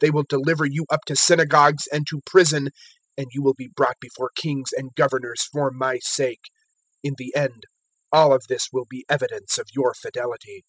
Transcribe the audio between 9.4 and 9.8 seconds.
of